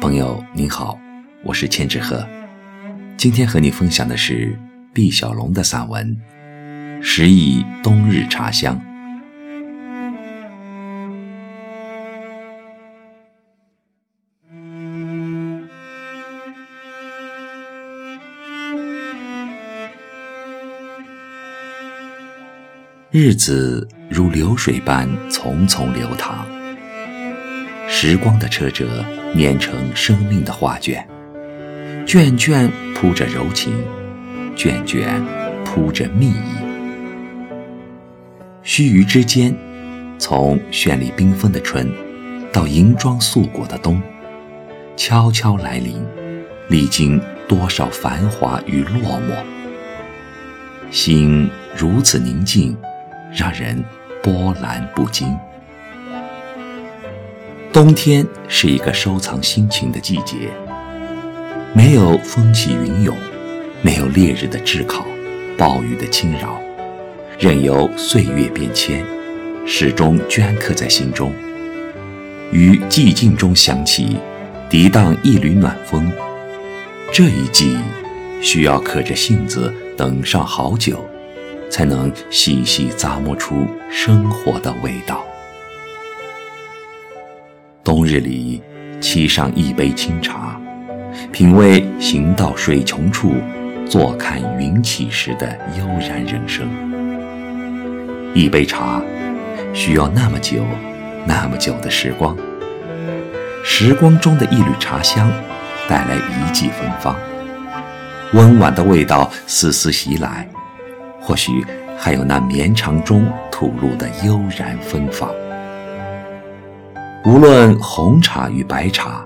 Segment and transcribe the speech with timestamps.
[0.00, 0.96] 朋友您好，
[1.42, 2.24] 我是千纸鹤，
[3.16, 4.56] 今天和你分享的是
[4.94, 6.16] 毕小龙的散文
[7.02, 8.80] 《十忆冬日茶香》。
[23.10, 26.46] 日子如流水般匆匆流淌，
[27.90, 29.04] 时光的车辙
[29.34, 31.04] 碾成生命的画卷，
[32.06, 33.72] 卷卷铺着柔情，
[34.54, 35.24] 卷卷
[35.64, 36.58] 铺着蜜意。
[38.62, 39.56] 须臾之间，
[40.18, 41.90] 从绚丽缤纷的春，
[42.52, 44.00] 到银装素裹的冬，
[44.94, 46.04] 悄悄来临，
[46.68, 49.34] 历经多少繁华与落寞，
[50.90, 52.76] 心如此宁静。
[53.30, 53.84] 让人
[54.22, 55.36] 波澜不惊。
[57.72, 60.50] 冬天是一个收藏心情的季节，
[61.74, 63.16] 没有风起云涌，
[63.82, 65.04] 没有烈日的炙烤，
[65.56, 66.60] 暴雨的侵扰，
[67.38, 69.04] 任由岁月变迁，
[69.66, 71.32] 始终镌刻在心中。
[72.50, 74.16] 于寂静中响起，
[74.70, 76.10] 涤荡一缕暖风。
[77.12, 77.78] 这一季，
[78.40, 81.04] 需要可着性子等上好久。
[81.70, 85.22] 才能细细咂摸出生活的味道。
[87.88, 88.60] 冬日里，
[89.00, 90.60] 沏上一杯清茶，
[91.32, 93.36] 品味行到水穷处，
[93.88, 96.68] 坐看云起时的悠然人生。
[98.34, 99.00] 一杯茶，
[99.72, 100.66] 需要那么久、
[101.24, 102.36] 那么久的时光。
[103.64, 105.26] 时光中的一缕茶香，
[105.88, 107.16] 带来一季芬芳。
[108.34, 110.46] 温婉的味道丝丝袭来。
[111.18, 111.64] 或许
[111.96, 115.30] 还有那绵长中吐露的悠然芬芳。
[117.28, 119.22] 无论红茶与白茶，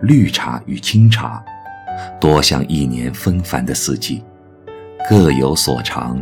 [0.00, 1.40] 绿茶与青茶，
[2.20, 4.20] 多像一年纷繁的四季，
[5.08, 6.20] 各有所长，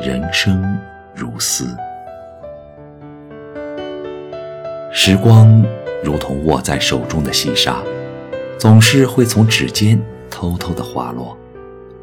[0.00, 0.62] 人生
[1.16, 1.76] 如斯。
[4.92, 5.66] 时光
[6.00, 7.82] 如同握在手中的细沙，
[8.56, 10.00] 总是会从指尖
[10.30, 11.36] 偷偷的滑落，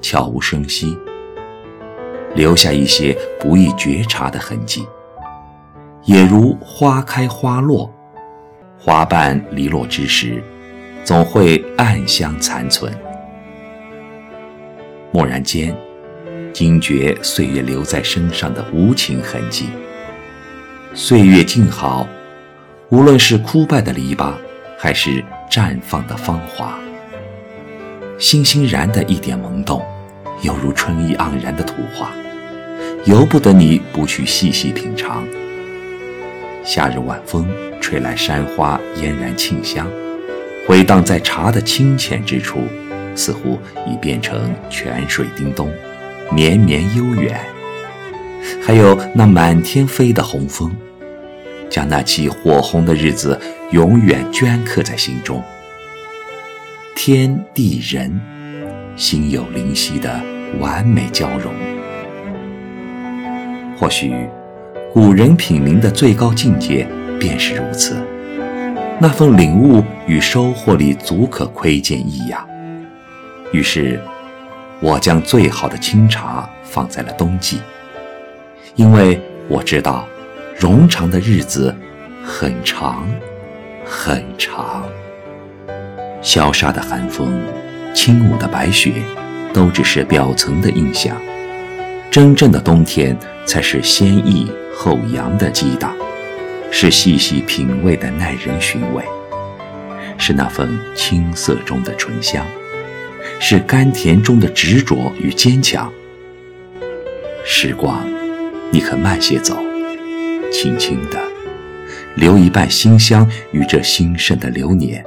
[0.01, 0.97] 悄无声息。
[2.35, 4.85] 留下一些不易觉察的痕迹，
[6.03, 7.89] 也如花开花落，
[8.81, 10.41] 花瓣离落之时，
[11.03, 12.91] 总会暗香残存。
[15.11, 15.75] 蓦然间，
[16.53, 19.67] 惊觉岁月留在身上的无情痕迹。
[20.93, 22.07] 岁月静好，
[22.87, 24.31] 无论是枯败的篱笆，
[24.77, 26.79] 还是绽放的芳华，
[28.17, 29.83] 欣欣然的一点萌动。
[30.41, 32.13] 犹如春意盎然的图画，
[33.03, 35.27] 由不得你不去细细品尝。
[36.63, 37.45] 夏日晚风
[37.89, 39.87] 吹来山花嫣然沁香，
[40.67, 42.59] 回荡在茶的清浅之处，
[43.15, 43.57] 似乎
[43.87, 45.71] 已变成泉水叮咚，
[46.31, 47.39] 绵绵悠远。
[48.61, 50.71] 还有那满天飞的红枫，
[51.67, 53.41] 将那期火红的日子
[53.71, 55.41] 永远镌刻在心中。
[56.95, 58.21] 天地人。
[58.95, 60.21] 心有灵犀的
[60.59, 61.53] 完美交融。
[63.77, 64.13] 或许，
[64.91, 66.85] 古人品茗的最高境界
[67.19, 67.97] 便是如此。
[68.97, 72.47] 那份领悟与收获里足可窥见异样。
[73.51, 73.99] 于是，
[74.79, 77.59] 我将最好的清茶放在了冬季，
[78.75, 80.07] 因为我知道，
[80.57, 81.75] 冗长的日子
[82.23, 83.07] 很长，
[83.85, 84.83] 很长。
[86.21, 87.39] 萧杀的寒风。
[87.91, 88.93] 轻舞的白雪，
[89.51, 91.17] 都只是表层的印象。
[92.11, 95.91] 真正的冬天，才是先抑后扬的激荡，
[96.71, 99.03] 是细细品味的耐人寻味，
[100.17, 102.45] 是那份青涩中的醇香，
[103.39, 105.91] 是甘甜中的执着与坚强。
[107.43, 108.07] 时光，
[108.71, 109.57] 你可慢些走，
[110.51, 111.19] 轻轻的，
[112.15, 115.03] 留一半馨香与这兴盛的流年。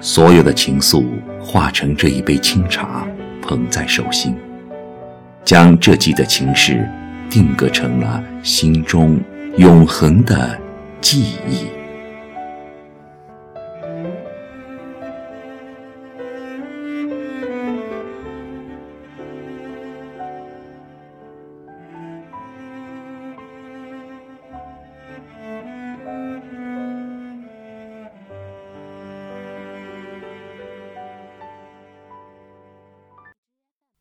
[0.00, 1.04] 所有的情愫
[1.40, 3.06] 化成这一杯清茶，
[3.42, 4.34] 捧在手心，
[5.44, 6.88] 将这季的情事
[7.28, 9.20] 定格成了心中
[9.58, 10.56] 永恒的
[11.00, 11.66] 记忆。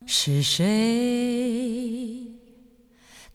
[0.06, 1.77] 是谁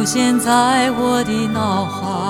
[0.00, 2.29] 浮现在我的脑海。